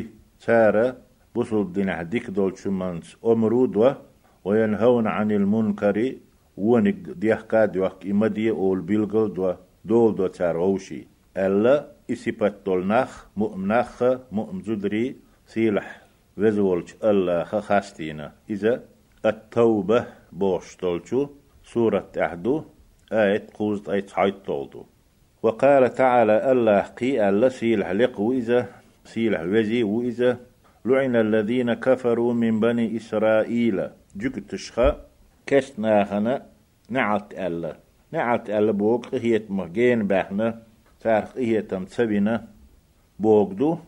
تارة 0.46 0.96
بصل 1.34 1.72
دين 1.72 2.08
ديك 2.08 2.30
دول 2.30 2.58
شمانس 2.58 3.16
أمرود 3.26 3.96
وينهون 4.44 5.06
عن 5.06 5.30
المنكر 5.32 6.14
ونك 6.56 6.94
ديح 6.94 7.40
كاد 7.40 7.76
وقت 7.76 8.06
إمدي 8.06 8.50
أول 8.50 8.80
بيلغل 8.80 9.34
دوا 9.34 9.52
دول 9.84 10.14
دو 10.14 10.26
تار 10.26 10.58
غوشي 10.58 11.06
ألا 11.36 11.86
إسيبت 12.10 12.54
دول 12.66 12.86
نخ 12.86 13.26
مؤمنخ 13.36 14.02
مؤم 14.32 14.60
زدري 14.62 15.16
سيلح 15.46 16.02
وزولش 16.38 16.94
الله 17.04 17.44
خاستينا 17.44 18.32
إذا 18.50 18.82
التوبة 19.26 20.06
بوش 20.32 20.76
تولشو 20.76 21.28
سورة 21.64 22.08
أحدو 22.18 22.62
آية 23.12 23.46
قوزت 23.54 24.10
حيط 24.12 24.34
تولدو. 24.46 24.84
وقال 25.42 25.94
تعالى 25.94 26.52
الله 26.52 26.80
قي 26.80 27.28
الله 27.28 27.48
سيلح 27.48 27.90
لق 27.90 28.20
وإذا 28.20 28.66
سيلح 29.04 29.40
وزي 29.40 29.82
وإذا 29.82 30.38
لعن 30.84 31.16
الذين 31.16 31.74
كفروا 31.74 32.32
من 32.34 32.60
بني 32.60 32.96
إسرائيل. 32.96 33.88
جك 34.16 34.34
تشخى 34.48 34.96
كست 35.46 35.78
ناخنا 35.78 36.46
نعت 36.90 37.34
الله 37.34 37.76
نعت 38.12 38.50
الله 38.50 38.72
بوق 38.72 39.14
هي 39.14 39.42
مهجين 39.48 40.06
بحنا. 40.06 40.62
تارخ 41.00 41.36
هي 41.36 41.62
تمتسبنا 41.62 42.46
بوقدو 43.18 43.78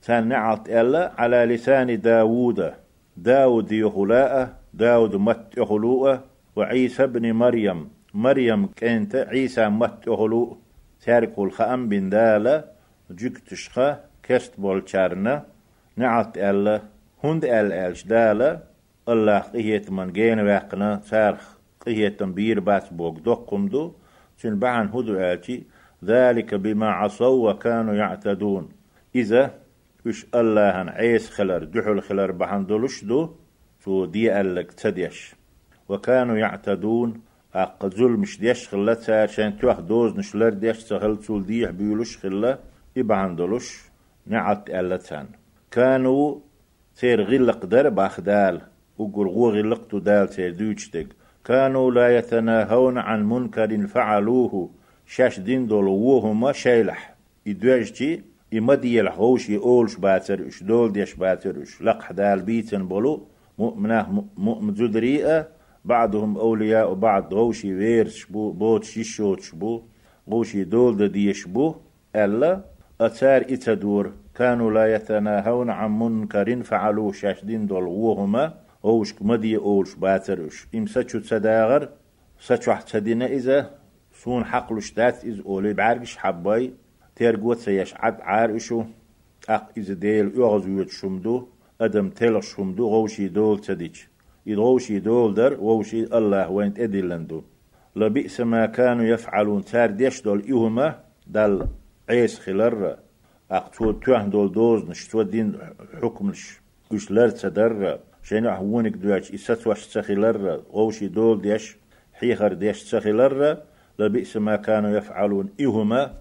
سان 0.00 0.28
نعت 0.28 0.68
الله 0.68 1.12
على 1.18 1.44
لسان 1.44 2.00
داوود. 2.00 2.72
داود 3.16 3.72
يخلاء 3.72 4.57
داود 4.78 5.16
مت 5.16 5.58
يخلوء 5.58 6.18
وعيسى 6.56 7.06
بن 7.06 7.32
مريم. 7.32 7.88
مريم 8.14 8.66
كانت 8.66 9.16
عيسى 9.16 9.68
مت 9.68 10.06
يخلوء 10.06 10.56
تاركول 11.04 11.52
خام 11.52 11.88
بن 11.88 12.08
دالة 12.08 12.64
جك 13.10 13.38
تشخى 13.38 13.96
كست 14.22 14.52
بولشارنا 14.60 15.44
نعت 15.96 16.38
ألا 16.38 16.82
هند 17.24 17.44
أل 17.44 17.72
ألش 17.72 18.02
دالة 18.04 18.60
الله 19.08 19.38
قهيت 19.38 19.90
من 19.90 20.12
جين 20.12 20.40
واقنا 20.40 21.00
سارخ 21.04 21.44
قهيت 21.86 22.22
بير 22.22 22.60
باس 22.60 22.88
بوك 22.88 23.18
دقم 23.18 23.68
دو 23.68 23.92
سن 24.36 24.58
بعن 24.58 24.88
هدو 24.88 25.16
آتي 25.16 25.64
ذلك 26.04 26.54
بما 26.54 26.88
عصوا 26.88 27.50
وكانوا 27.50 27.94
يعتدون. 27.94 28.68
إذا 29.14 29.54
وش 30.06 30.26
الله 30.34 30.76
عيس 30.98 31.30
خلر 31.30 31.64
دحل 31.64 32.00
خلر 32.02 32.30
بحن 32.32 32.66
دولش 32.66 33.04
دو 33.04 33.30
تو 33.88 34.04
دي 34.04 34.40
ألك 34.40 34.72
تديش 34.72 35.34
وكانوا 35.88 36.36
يعتدون 36.36 37.20
أق 37.54 37.86
ظلم 37.86 38.20
مش 38.20 38.40
ديش 38.40 38.68
خلا 38.68 38.94
تسار 38.94 39.26
شان 39.26 39.58
توخ 39.58 39.80
دوز 39.80 40.18
نشلر 40.18 40.48
ديش 40.48 40.84
تخل 40.84 41.16
تول 41.16 41.46
ديح 41.46 41.70
بيولش 41.70 42.16
خلا 42.16 42.58
إبعن 42.96 43.36
دولش 43.36 43.68
نعت 44.26 44.70
ألتان. 44.70 45.26
كانوا 45.70 46.38
سير 46.94 47.22
غلق 47.22 47.66
در 47.66 47.88
بأخدال 47.88 48.60
وقر 48.98 49.28
غو 49.28 49.50
غلق 49.50 49.96
دال 49.96 50.28
سير 50.28 50.52
دوشتك 50.52 51.06
كانوا 51.44 51.90
لا 51.90 52.16
يتناهون 52.18 52.98
عن 52.98 53.28
منكر 53.28 53.86
فعلوه 53.86 54.70
شاش 55.06 55.40
دين 55.40 55.66
دول 55.66 55.88
وهما 55.88 56.52
شيلح 56.52 57.14
يدوجتي 57.46 58.22
يمدي 58.52 59.00
الحوش 59.00 59.50
يقولش 59.50 59.94
باتر 59.96 60.48
إش 60.48 60.62
دول 60.62 60.92
ديش 60.92 61.14
باتر 61.14 61.62
إش 61.62 61.82
لق 61.82 62.12
دال 62.12 62.42
بيتن 62.42 62.88
بلو 62.88 63.26
مؤمنة 63.58 64.24
مؤمن 64.36 64.74
زدريئة 64.74 65.48
بعضهم 65.84 66.38
أولياء 66.38 66.92
وبعض 66.92 67.34
غوشي 67.34 67.74
ويرش 67.74 68.24
بو 68.24 68.52
بوت 68.52 68.84
شيشوت 68.84 69.54
بو 69.54 69.82
غوشي 70.30 70.64
دول 70.64 71.08
ديش 71.08 71.44
بو 71.46 71.74
ألا 72.16 72.64
أتار 73.00 73.40
إتدور 73.40 74.12
كانوا 74.34 74.70
لا 74.70 74.94
يتناهون 74.94 75.70
عن 75.70 75.98
منكر 75.98 76.62
فعلوه 76.62 77.12
شاشدين 77.12 77.66
دول 77.66 77.84
وهما 77.84 78.54
أوش 78.84 79.14
مدي 79.20 79.56
أولش 79.56 79.94
باترش 79.94 80.66
إم 80.74 80.86
سچو 80.86 81.18
تداغر 81.18 81.88
سچو 82.40 82.72
تدينا 82.90 83.26
إذا 83.26 83.70
سون 84.12 84.44
حقلش 84.44 84.92
دات 84.92 85.24
إز 85.24 85.40
أولي 85.40 85.72
بعرقش 85.72 86.16
حباي 86.16 86.72
تيرقوت 87.16 87.58
سيش 87.58 87.94
عد 87.94 88.20
عارشو 88.20 88.84
أق 89.48 89.68
إذا 89.76 89.94
ديل 89.94 90.32
يغزو 90.36 90.80
يتشمدو. 90.80 91.48
أدم 91.80 92.08
تلش 92.10 92.54
شمدو 92.54 92.88
غوشي 92.88 93.28
دول 93.28 93.58
تديش 93.60 94.08
غوشي 94.48 94.98
دول 94.98 95.34
در 95.34 95.60
ووشي 95.60 96.04
الله 96.18 96.50
وين 96.50 96.74
إدلندو 96.78 97.42
لبئس 97.96 98.40
ما 98.40 98.66
كانوا 98.66 99.04
يفعلون. 99.04 99.64
تار 99.64 99.90
ديش 99.90 100.22
دول 100.22 100.52
إهما 100.52 101.00
دل 101.26 101.66
عيس 102.08 102.38
خلر. 102.38 102.96
أقتو 103.50 103.92
توهن 103.92 104.30
دول 104.30 104.52
دوز 104.52 104.84
نشتو 104.90 105.22
دين 105.22 105.58
حكمش. 106.02 106.60
وش 106.92 107.10
لر 107.10 107.28
تدر. 107.28 107.98
شين 108.22 108.50
حوونك 108.50 108.92
دواج 108.92 109.30
إسات 109.34 109.66
واش 109.66 109.86
تخيلر 109.86 110.62
غوشي 110.72 111.08
دول 111.08 111.40
ديش. 111.42 111.76
حيخر 112.12 112.52
ديش 112.52 112.90
تخيلر 112.90 113.58
لبئس 113.98 114.36
ما 114.36 114.56
كانوا 114.56 114.90
يفعلون. 114.90 115.48
إهما 115.60 116.14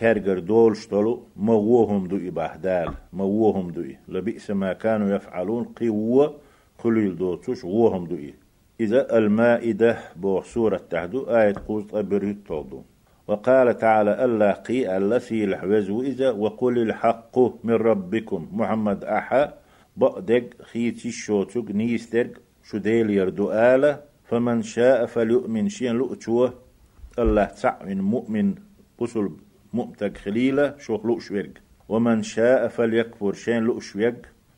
ترجر 0.00 0.38
دول 0.38 0.76
شتلو 0.76 1.22
مووهم 1.36 2.06
دو 2.06 2.16
إباهدال 2.16 2.88
مووهم 3.12 3.70
دو 3.70 3.84
لبئس 4.08 4.50
ما 4.50 4.72
كانوا 4.72 5.16
يفعلون 5.16 5.64
قوة 5.64 6.34
قليل 6.78 7.16
دو 7.16 7.34
توش 7.34 7.64
وهم 7.64 8.04
دو 8.06 8.16
إذا 8.80 9.18
المائدة 9.18 9.98
بو 10.16 10.42
سورة 10.42 10.80
تحدو 10.90 11.22
آية 11.24 11.54
قوز 11.68 11.84
أبريد 11.94 12.38
تولدو. 12.46 12.82
وقال 13.28 13.78
تعالى 13.78 14.24
الله 14.24 14.50
قي 14.50 14.96
الذي 14.96 15.44
الحوز 15.44 15.90
إذا 15.90 16.30
وقل 16.30 16.78
الحق 16.78 17.38
من 17.64 17.74
ربكم 17.74 18.48
محمد 18.52 19.04
أحا 19.04 19.54
بقدق 19.96 20.44
خيتي 20.62 21.10
شوتوك 21.10 21.70
نيسترق 21.70 22.30
شديل 22.68 23.10
يردو 23.10 23.52
آلة 23.52 24.00
فمن 24.24 24.62
شاء 24.62 25.06
فليؤمن 25.06 25.68
شين 25.68 25.92
لؤتوه 25.96 26.54
الله 27.18 27.44
تعمن 27.44 28.00
مؤمن 28.00 28.54
بسل 29.00 29.30
مؤتك 29.74 30.18
خليلة 30.18 30.74
شوخ 30.78 31.06
لؤشويق 31.06 31.52
ومن 31.88 32.22
شاء 32.22 32.68
فليكفر 32.68 33.32
شين 33.32 33.62
لؤشويق 33.62 34.14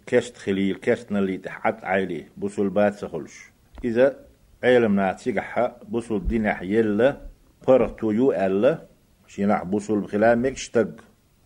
كشت 0.07 0.37
خليل 0.37 0.75
كشت 0.75 1.13
نلي 1.13 1.39
تحت 1.39 1.85
عيلي 1.85 2.25
بسل 2.37 2.69
بات 2.69 2.95
سخلش. 2.95 3.37
إذا 3.85 4.17
علم 4.65 4.97
ناتيقها 4.97 5.81
بسل 5.89 6.27
دين 6.27 6.47
يلا 6.63 7.17
فرتو 7.63 8.11
يو 8.11 8.33
ألا 8.33 8.83
شينا 9.27 9.65
بوصل 9.65 10.01
بخلامك 10.01 10.57
شتق. 10.57 10.91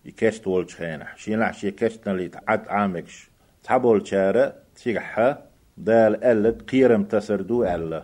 يكشت 0.05 0.47
ولش 0.47 0.75
خينا 0.75 1.07
شينا 1.17 1.53
شي 1.53 1.71
كشتنا 1.71 2.13
اللي 2.13 2.29
تعد 2.29 2.69
عامكش 2.69 3.31
تحبول 3.63 4.07
شارع 4.07 4.55
تيجحها 4.75 5.47
دال 5.77 6.25
ألا 6.25 6.51
قيرم 6.51 7.05
تسردو 7.05 7.65
ألا. 7.65 8.03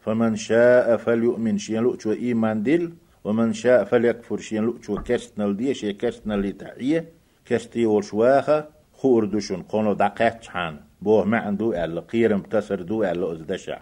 فمن 0.00 0.36
شاء 0.36 0.96
فليؤمن 0.96 1.58
شين 1.58 1.82
لؤتو 1.82 2.12
إيمان 2.12 2.62
دل 2.62 2.92
ومن 3.24 3.52
شاء 3.52 3.84
فليكفر 3.84 4.38
شين 4.38 4.64
لؤتو 4.64 4.94
كشتنا 5.02 5.44
لدي 5.44 5.74
شي 5.74 5.92
كشتنا 5.92 6.34
اللي 6.34 6.52
تعيه 6.52 7.08
كشتي 7.44 7.86
ولشواخة 7.86 8.68
خور 8.92 9.40
قونو 9.68 9.92
دقات 9.92 10.46
حان 10.46 10.76
بوه 11.02 11.24
ما 11.24 11.38
عنده 11.38 11.84
ألا 11.84 12.00
قيرم 12.00 12.40
تسردو 12.40 13.04
ألا 13.04 13.32
أزدشع 13.32 13.80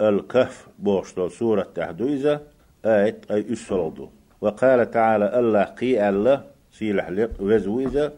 الكهف 0.00 0.68
بوشتو 0.78 1.28
سورة 1.28 1.62
تحدو 1.74 2.06
إذا 2.06 2.42
آية 2.84 3.20
أي 3.30 3.52
أسرودو 3.52 4.08
وقال 4.40 4.90
تعالى 4.90 5.38
الله 5.38 5.62
قي 5.62 6.08
الله 6.08 6.44
سيلح 6.72 7.08
لق 7.08 7.30
وزويزة 7.40 8.12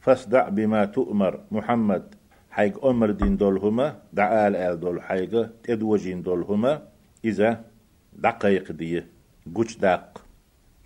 فاصدع 0.00 0.48
بما 0.48 0.84
تؤمر 0.84 1.40
محمد. 1.50 2.14
حيق 2.50 2.86
أمر 2.86 3.10
دين 3.10 3.36
دولهما 3.36 3.96
دعال 4.12 4.56
آل 4.56 4.80
دول 4.80 5.02
حيق 5.02 5.50
تدوجين 5.62 6.22
دولهما 6.22 6.82
إذا 7.24 7.64
دقيق 8.12 8.72
دي. 8.72 9.04
قوش 9.54 9.76
داق 9.76 10.20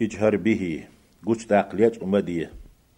اجهر 0.00 0.36
به 0.36 0.84
قوش 1.26 1.46
داق 1.46 1.74
ليج 1.74 2.02
أمدية 2.02 2.50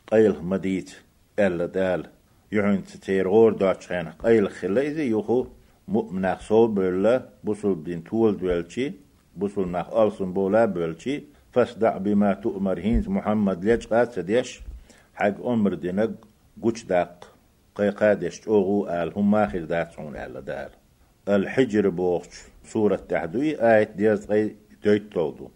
قيل 0.07 0.43
مديت 0.43 0.91
ألا 1.39 1.67
دال 1.67 2.07
يعين 2.53 2.85
تتير 2.85 3.29
غور 3.29 3.53
داچخين 3.53 4.09
قيل 4.09 4.51
خلا 4.51 4.81
إذا 4.81 5.03
يخو 5.03 5.47
مؤمناق 5.89 6.41
صوب 6.41 6.75
بلا 6.75 7.29
بصل 7.45 7.85
دين 7.85 8.05
تول 8.05 8.37
دولشي 8.39 8.93
بوصل 9.37 9.69
ناخ 9.69 9.95
ألسن 9.95 10.33
بولا 10.33 10.65
بولشي 10.65 11.23
فاصدع 11.53 11.97
بما 11.97 12.35
تؤمر 12.35 12.79
هينز 12.79 13.09
محمد 13.09 13.65
ليش 13.65 13.87
قاد 13.87 14.13
سديش 14.13 14.61
حق 15.15 15.47
أمر 15.47 15.75
دينك 15.75 16.11
قوش 16.63 16.85
داق 16.85 17.37
قي 17.75 17.91
قادش 17.91 18.49
أوغو 18.49 18.87
آل 18.87 19.13
هم 19.17 19.31
ماخر 19.31 19.65
داتسون 19.65 20.17
آل 20.17 20.45
دار 20.45 20.71
الحجر 21.29 21.89
بوخش 21.89 22.29
سورة 22.65 22.97
تحدوي 22.97 23.61
آية 23.61 23.85
ديز 23.85 24.27
قي 24.27 24.66
دويت 24.87 25.13
تودو 25.13 25.49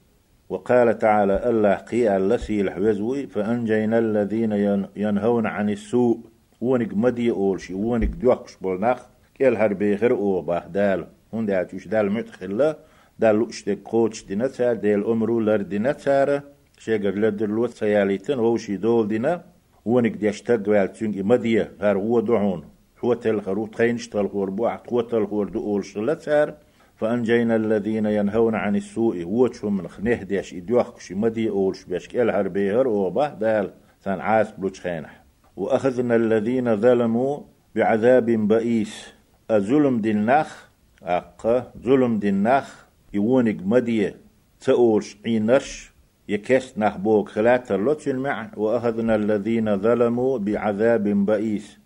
وقال 0.48 0.98
تعالى 0.98 1.50
الله 1.50 1.74
قي 1.74 2.16
اللسي 2.16 2.60
الحوزوي 2.60 3.26
فأنجينا 3.26 3.98
الذين 3.98 4.52
ينهون 4.96 5.46
عن 5.46 5.70
السوء. 5.70 6.18
ونك 6.60 6.94
مدي 6.94 7.30
أولشي 7.30 7.74
ونك 7.74 8.08
دوكش 8.08 8.56
بولناخ 8.62 8.98
كيل 9.34 9.56
هربيخر 9.56 10.10
أو 10.12 10.40
باه 10.42 10.66
دال 10.66 11.06
هون 11.34 11.46
داتوش 11.46 11.88
دال 11.88 12.12
متخلا 12.12 12.78
دال 13.18 13.34
لوشتك 13.36 13.78
قوتش 13.84 14.24
دينا 14.24 14.46
تار 14.46 14.74
ديل 14.74 15.04
أمرو 15.04 15.40
لر 15.40 15.62
دينا 15.62 15.92
تار 15.92 16.42
شيغر 16.78 17.14
لدر 17.14 17.46
لوت 17.46 17.70
سياليتن 17.70 18.38
ووشي 18.38 18.76
دول 18.76 19.08
دينا. 19.08 19.44
ونك 19.84 20.12
ديشتق 20.12 20.68
والتونج 20.68 21.18
مدية 21.18 21.72
هر 21.80 21.98
هو 21.98 22.20
دعون 22.20 22.64
هو 23.04 23.14
تلخرو 23.14 23.66
تخينش 23.66 24.08
تلخور 24.08 24.50
بوعد 24.50 24.80
هو 24.92 25.00
تلخور 25.00 25.48
دو 25.48 25.60
أولش 25.60 25.98
لتار 25.98 26.54
فأنجينا 27.00 27.56
الذين 27.56 28.06
ينهون 28.06 28.54
عن 28.54 28.76
السوء 28.76 29.24
ووتشهم 29.24 29.76
من 29.76 29.88
خنه 29.88 30.22
ديش 30.22 30.54
إدوخش 30.54 31.12
مدي 31.12 31.50
أولش 31.50 31.84
بيشك 31.84 32.16
الهر 32.16 32.48
بيهر 32.48 32.86
أو 32.86 33.10
دال 33.40 33.70
ثان 34.02 34.20
عاس 34.20 34.50
بلوش 34.58 34.80
خينح 34.80 35.22
وأخذنا 35.56 36.16
الذين 36.16 36.76
ظلموا 36.76 37.40
بعذاب 37.74 38.26
بئيس. 38.26 39.12
الظلم 39.50 40.00
دين 40.00 40.26
نخ 40.26 40.68
أقا 41.02 41.72
ظلم 41.82 42.18
دين 42.18 42.42
نخ 42.42 42.84
يونق 43.14 43.56
مدية 43.64 44.16
تأولش 44.60 45.16
عينش 45.26 45.92
يكست 46.28 46.78
نخبوك 46.78 47.28
خلات 47.28 47.72
اللوتش 47.72 48.08
المع 48.08 48.50
وأخذنا 48.56 49.14
الذين 49.14 49.78
ظلموا 49.78 50.38
بعذاب 50.38 51.08
بئيس. 51.08 51.78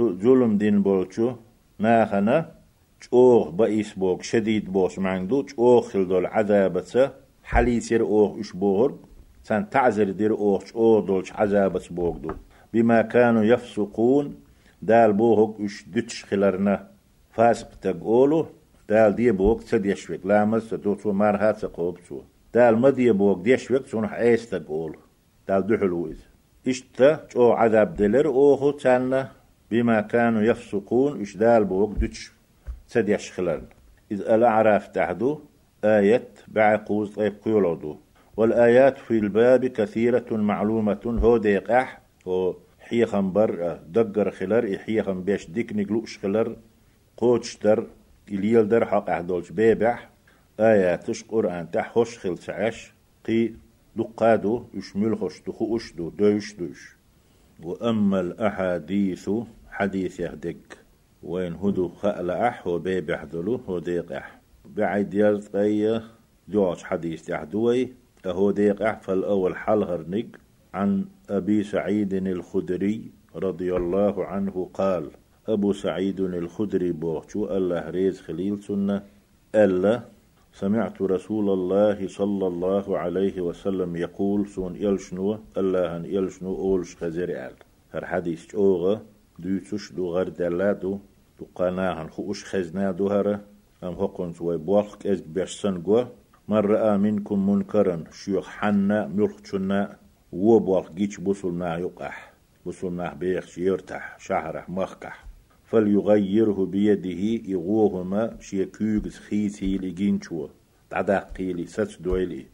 ظلم 0.00 0.58
دين 0.58 0.82
بولشو 0.82 1.32
ناخنا 1.78 2.57
چوغ 3.00 3.50
بئيس 3.50 3.92
بوك 3.92 4.22
شديد 4.22 4.72
بوش 4.72 4.98
معندو 4.98 5.42
چوغ 5.42 5.80
خلدول 5.90 6.26
عذابة 6.26 7.10
حليسير 7.42 8.02
اوغ 8.02 8.40
اش 8.40 8.52
بوغر 8.52 8.94
سان 9.42 9.70
تعزر 9.70 10.10
دير 10.10 10.32
اوغ 10.32 10.64
چوغ 10.64 11.00
دولش 11.06 11.32
عذابة 11.32 11.84
بوغ 11.90 12.16
دو. 12.18 12.30
بما 12.72 13.02
كانوا 13.02 13.44
يفسقون 13.44 14.34
دال 14.82 15.12
بوهك 15.12 15.60
اش 15.60 15.84
دتش 15.94 16.24
خلرنا 16.24 16.88
فاسق 17.30 17.70
تقولو 17.82 18.46
دال 18.88 19.14
دي 19.14 19.30
بوك 19.32 19.62
تد 19.62 19.86
يشوك 19.86 20.26
لامز 20.26 20.70
تدوتو 20.70 21.12
مارها 21.12 21.52
تقوب 21.52 21.98
تو 22.08 22.20
دال 22.54 22.78
مدي 22.78 23.12
بوك 23.12 23.38
ديشوك 23.44 23.86
تونح 23.86 24.12
ايس 24.14 24.50
تقول 24.50 24.96
دال 25.48 25.66
دحلو 25.66 26.06
إذ 26.06 26.18
اشتا 26.68 27.26
جو 27.34 27.52
عذاب 27.52 27.94
دلر 27.96 28.26
اوهو 28.26 28.70
تانا 28.70 29.30
بما 29.70 30.00
كانوا 30.00 30.42
يفسقون 30.42 31.20
اش 31.20 31.36
دال 31.36 31.64
بوك 31.64 31.90
دتش 31.98 32.37
تد 32.90 33.08
يشخلرن 33.08 33.66
إذ 34.12 34.20
الأعراف 34.20 34.88
تحدو 34.88 35.40
آية 35.84 36.28
بعقوز 36.48 37.14
طيب 37.14 37.34
قيولودو 37.44 37.96
والآيات 38.36 38.98
في 38.98 39.18
الباب 39.18 39.66
كثيرة 39.66 40.36
معلومة 40.36 41.18
هو 41.22 41.36
ديقح 41.36 42.00
هو 42.28 42.56
حيخم 42.78 43.32
بر 43.32 43.78
دقر 43.88 44.30
خلر 44.30 44.78
حيخم 44.78 45.22
بيش 45.22 45.50
ديك 45.50 45.72
نقلوش 45.72 46.18
قوتش 47.16 47.56
در 47.56 47.86
إليل 48.28 48.68
در 48.68 48.84
حق 48.84 49.10
أحدولش 49.10 49.50
بيبح. 49.52 50.10
آياتش 50.60 51.24
قرآن 51.24 51.70
تحوش 51.70 52.18
خل 52.18 52.38
تعش 52.38 52.92
قي 53.24 53.54
دقادو 53.96 54.64
يشمل 54.74 55.16
خوش 55.16 55.42
دخو 55.46 55.76
أشدو 55.76 56.08
دوش 56.08 56.54
دوش 56.54 56.96
وأما 57.62 58.20
الأحاديث 58.20 59.30
حديث 59.70 60.20
يهدك. 60.20 60.87
وين 61.22 61.54
هدو 61.54 61.88
خأل 61.88 62.30
أح 62.30 62.66
وبيبح 62.66 63.24
دلو 63.24 63.60
هو 63.68 63.78
ديق 63.78 64.12
أح 64.12 64.40
بعد 64.64 65.14
يلقي 65.14 66.02
جوش 66.48 66.84
حديث 66.84 67.28
يحدوي 67.28 67.92
أهو 68.26 68.50
ديق 68.50 68.82
أح 68.82 69.00
فالأول 69.00 69.56
حل 69.56 69.82
هرنق 69.82 70.26
عن 70.74 71.04
أبي 71.30 71.62
سعيد 71.62 72.14
الخدري 72.14 73.10
رضي 73.36 73.76
الله 73.76 74.24
عنه 74.24 74.70
قال 74.74 75.10
أبو 75.48 75.72
سعيد 75.72 76.20
الخدري 76.20 76.92
بوغشو 76.92 77.56
الله 77.56 77.90
ريز 77.90 78.20
خليل 78.20 78.62
سنة. 78.62 79.02
ألا 79.54 80.02
سمعت 80.52 81.02
رسول 81.02 81.50
الله 81.50 82.08
صلى 82.08 82.46
الله 82.46 82.98
عليه 82.98 83.40
وسلم 83.40 83.96
يقول 83.96 84.48
سون 84.48 84.76
يلشنو 84.76 85.38
الله 85.56 85.96
ان 85.96 86.04
يلشنو 86.04 86.54
أولش 86.54 86.96
خزر 86.96 87.28
آل. 87.28 87.54
هر 87.92 88.04
حديث 88.06 88.54
أوغا 88.54 89.02
دوتش 89.38 89.92
دو 89.92 90.08
غر 90.14 90.28
دلادو 90.28 90.98
دو 91.38 91.46
قناهن 91.54 92.08
خوش 92.08 92.44
خزنا 92.44 92.90
دو 92.92 93.08
هره 93.08 93.40
أم 93.82 93.94
هقون 93.94 94.32
سوي 94.32 94.58
بوالك 94.58 95.06
إز 95.06 95.20
بيشسن 95.20 95.82
قوة 95.82 96.12
من 96.48 96.56
رأى 96.56 96.98
منكم 96.98 97.50
منكرا 97.50 98.04
شيوخ 98.12 98.48
حنا 98.48 99.06
ملخشنا 99.06 99.96
وبوالك 100.32 100.92
جيش 100.92 101.20
بوصلنا 101.20 101.78
يقح 101.78 102.32
بوصلنا 102.64 103.14
بيخش 103.14 103.58
يرتح 103.58 104.16
شهره 104.18 104.64
مخكح 104.68 105.24
فليغيره 105.64 106.66
بيده 106.66 107.50
يغوهما 107.50 108.36
شيكوغ 108.40 109.08
خيسي 109.08 109.78
لجينشو 109.78 110.48
تعدا 110.90 111.18
قيلي 111.18 111.66
ست 111.66 112.02
دويلي 112.02 112.46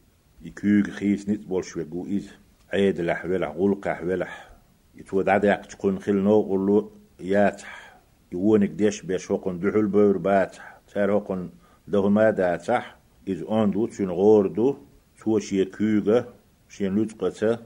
يكوغ 0.42 0.82
خيس 0.90 1.28
نت 1.28 1.46
بولشوي 1.46 1.84
قو 1.84 2.06
إز 2.06 2.28
عيد 2.72 3.00
لح 3.00 3.24
ولح 3.24 4.02
غلقح 4.02 4.53
يتود 4.96 5.28
عدا 5.28 5.54
تكون 5.54 5.98
خل 5.98 6.16
نو 6.16 6.42
قلو 6.42 6.92
ياتح 7.20 7.96
يوونك 8.32 8.70
ديش 8.70 9.02
بيش 9.02 9.32
هقن 9.32 9.58
دحل 9.60 9.86
بور 9.86 10.18
باتح 10.18 10.80
سار 10.86 11.18
هقن 11.18 11.50
دغما 11.88 12.30
داتح 12.30 12.96
إز 13.28 13.42
أون 13.42 13.70
دو 13.70 13.86
تشون 13.86 14.10
غور 14.10 14.46
دو 14.46 14.76
تو 15.18 15.38
شيكوغ 15.38 16.22
شين 16.68 16.98
لتقتا 16.98 17.58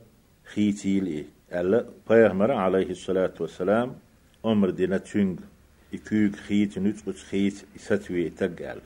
خيتي 0.45 1.01
لي. 1.01 1.25
ألا 1.53 1.87
بيغمر 2.11 2.53
عليه 2.53 2.91
الصلاة 2.91 3.35
والسلام 3.41 3.97
أمر 4.47 4.71
دينا 4.71 4.99
تشنج 4.99 5.41
يكوغ 5.93 6.31
خيت 6.31 6.79
نتقت 6.79 7.17
خيت 7.17 7.65
ستوي 7.77 8.31
تقال. 8.31 8.81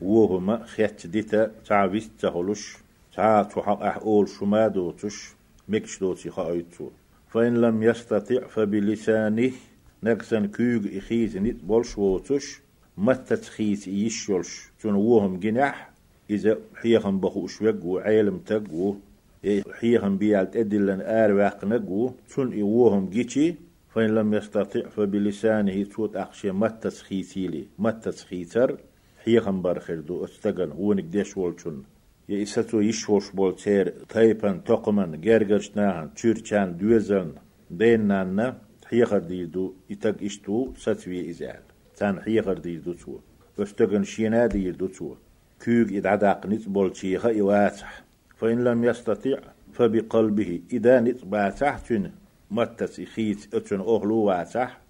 وهما 0.00 0.64
خيت 0.64 1.06
ديتا 1.06 1.50
تعويست 1.66 2.10
تهلوش 2.20 2.76
تا 3.14 3.42
تحق 3.42 3.82
أحقول 3.82 4.28
شمادو 4.28 4.90
تش 4.90 5.32
مكش 5.68 6.00
دوتي 6.00 6.30
خايتو. 6.30 6.90
فإن 7.28 7.60
لم 7.60 7.82
يستطع 7.82 8.46
فبلسانه 8.46 9.52
نقسن 10.02 10.46
كوغ 10.46 10.80
إخيز 10.98 11.36
نت 11.36 11.64
بولش 11.64 11.98
ووتش 11.98 12.60
متت 12.98 13.44
خيس 13.44 13.88
يشولش 13.88 14.70
تون 14.80 14.94
وهم 14.94 15.38
جناح؟ 15.38 15.90
إذا 16.30 16.58
حيخن 16.74 17.20
بخو 17.20 17.46
شوق 17.46 17.84
وعيلم 17.84 18.38
تقو 18.38 18.94
حيخن 19.72 20.18
بيالت 20.18 20.56
أدلن 20.56 21.00
آر 21.00 21.32
واقنقو 21.32 22.10
تون 22.34 22.52
إيوهم 22.52 23.10
جيتي 23.10 23.54
فإن 23.94 24.14
لم 24.14 24.34
يستطع 24.34 24.88
فبلسانه 24.88 25.84
توت 25.84 26.16
أخشي 26.16 26.50
متت 26.50 26.94
خيسيلي 26.94 27.64
متت 27.78 28.18
خيتر 28.18 28.78
حيخن 29.24 29.62
برخر 29.62 29.94
دو 29.94 30.24
استغن 30.24 30.72
ونك 30.78 31.04
ديش 31.04 31.36
إساتو 32.30 32.80
يشوش 32.80 33.30
بول 33.30 33.56
تير 33.56 33.88
تايبان 34.08 34.64
تقمن 34.64 35.20
جرجرش 35.20 35.76
ناهن 35.76 36.14
تشيرچان 36.14 36.76
دوزن 36.76 37.32
بيننا 37.70 38.58
حيخر 38.86 39.18
ديدو 39.18 39.74
يتق 39.90 40.22
اشتو 40.22 40.74
ستوي 40.76 41.30
إزال 41.30 41.62
تان 41.96 42.20
حيخر 42.20 42.58
ديدو 42.58 42.92
تو 42.92 43.18
واستغن 43.58 44.04
شينا 44.04 44.46
ديدو 44.46 44.86
تو 44.86 45.14
كوغ 45.64 45.88
إدعداق 45.98 46.46
نتبول 46.46 46.92
تشيخا 46.92 47.40
إواتح 47.40 48.04
فإن 48.36 48.64
لم 48.64 48.84
يستطيع 48.84 49.38
فبقلبه 49.72 50.60
إذا 50.72 51.00
نتباتح 51.00 51.78
تن 51.78 52.10
متت 52.50 53.00
خيت 53.00 53.54
اتن 53.54 53.80
أغلو 53.80 54.16
واتح 54.16 54.80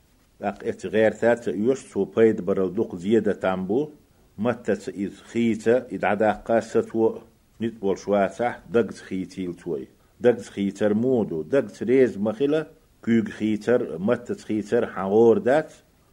لق 0.41 0.65
ات 0.65 0.87
غير 0.87 1.13
ثات 1.13 1.49
يشتو 1.49 2.05
بيد 2.05 2.41
برل 2.41 2.75
دوق 2.75 2.97
زيادة 2.97 3.33
تامبو 3.33 3.91
متت 4.39 4.89
إذ 4.89 5.13
خيت 5.17 5.69
إذ 5.69 6.05
عدا 6.05 6.33
قاسة 6.33 6.97
و 6.97 7.19
نتبول 7.61 7.99
شواتح 7.99 8.61
دقز 8.71 9.01
خيتيل 9.01 9.55
توي. 9.55 9.89
دقز 10.21 10.49
خيتر 10.49 10.95
مودو 10.95 11.43
دقز 11.43 11.83
ريز 11.83 12.19
مخيلة 12.19 12.67
كوغ 13.05 13.25
خيتر 13.25 13.99
متت 13.99 14.41
خيتر 14.41 14.87
حغور 14.87 15.39
دات 15.39 15.73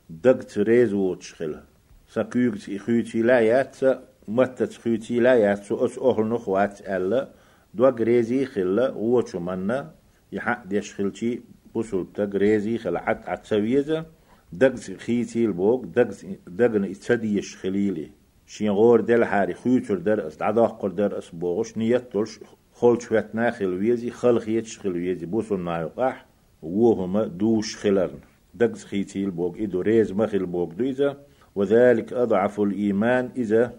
دقز 0.10 0.60
ريز 0.60 0.94
ووتشخيلة 0.94 1.64
سكوغ 2.08 2.56
خيتي 2.78 3.22
لا 3.22 3.40
يات 3.40 3.78
متت 4.28 4.74
خيتي 4.74 5.20
لا 5.20 5.34
يات 5.36 5.72
أس 5.72 6.00
أهل 6.00 6.26
نخوات 6.26 6.82
ألا 6.82 7.30
دوغ 7.74 7.96
ريزي 8.04 8.46
خلا 8.46 8.92
ووتشو 8.92 9.40
منا 9.40 9.92
يحق 10.32 10.66
ديش 10.66 10.94
خلشي 10.94 11.42
بوسل 11.74 12.06
تق 12.14 12.36
ريزي 12.36 12.78
خلا 12.78 13.00
عت 13.00 13.30
عتسويزة 13.30 14.06
دقز 14.60 14.92
خيتي 14.92 15.46
البوك 15.46 15.86
دقز 15.86 16.26
دقن 16.48 16.84
اتسديش 16.84 17.56
خليلي 17.56 18.10
شين 18.48 18.72
غور 18.72 19.02
دل 19.02 19.26
حاري 19.26 19.54
خيوتر 19.54 19.96
در 19.96 20.28
است 20.28 20.42
عداق 20.42 20.86
در 20.88 21.18
اس 21.18 21.30
بوغش 21.30 21.78
نيت 21.78 22.10
تلش 22.12 22.40
خل 22.74 23.00
شويت 23.00 23.36
ناخل 23.36 23.74
ويزي 23.74 24.10
خل 24.12 24.40
خيتش 24.40 24.80
خل 24.80 24.92
ويزي 24.92 25.26
بوسل 25.26 25.60
نايقح 25.60 26.26
وهما 26.62 27.28
دوش 27.28 27.76
خلرن 27.76 28.20
دقز 28.54 28.84
خيتي 28.84 29.24
البوك 29.24 29.60
إدو 29.60 29.82
ريز 29.82 30.12
مخل 30.12 30.38
البوك 30.38 30.74
دويزة 30.74 31.18
وذلك 31.56 32.14
أضعف 32.14 32.60
الإيمان 32.60 33.30
إذا 33.38 33.74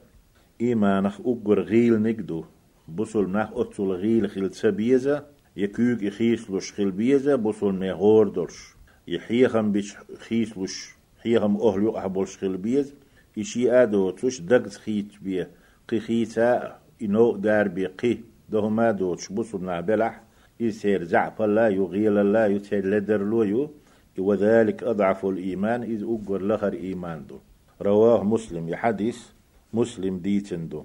إيمانخ 0.61 1.21
أقر 1.21 1.61
غيل 1.61 2.03
نقدو 2.03 2.45
بوصل 2.89 3.33
نه 3.33 3.51
أتول 3.55 3.97
غيل 3.97 4.31
خيل 4.31 4.55
سبيزة 4.55 5.25
يكوك 5.57 6.03
يخيسلوش 6.03 6.73
خيل 6.73 6.91
بيزة 6.91 7.35
بوصل 7.35 7.79
نه 7.79 7.93
غوردرش 7.93 8.76
يحيخم 9.09 9.73
بيش 9.73 9.97
خيسلوش 10.19 10.97
حيخم 11.23 11.57
أهلو 11.57 11.99
أحبولش 11.99 12.37
خيل 12.37 12.57
بيز. 12.57 12.95
إشي 13.39 13.73
آدو 13.73 14.11
توش 14.11 14.41
دقز 14.41 14.77
خيت 14.77 15.13
بيه. 15.23 15.51
قي 15.89 16.01
خيتا 16.01 16.79
إنو 17.03 17.37
دار 17.37 17.69
بي 17.69 17.87
قي 17.87 18.19
دهما 18.49 18.91
دوتش 18.91 19.29
بوصل 19.29 19.65
نه 19.65 19.81
بلح. 19.81 20.23
يسير 20.61 21.05
زعف 21.05 21.43
الله 21.43 21.69
يغيل 21.69 22.19
الله 22.19 22.47
يتير 22.47 22.87
لدر 22.87 23.23
لويو. 23.23 23.71
وذلك 24.19 24.83
أضعف 24.83 25.27
الإيمان 25.27 25.83
إذ 25.83 26.03
أقر 26.03 26.47
لخر 26.47 26.73
إيمان 26.73 27.27
دو. 27.27 27.39
رواه 27.83 28.25
مسلم 28.25 28.69
يحدث 28.69 29.19
مسلم 29.75 30.19
ديتن 30.19 30.69
دو. 30.69 30.85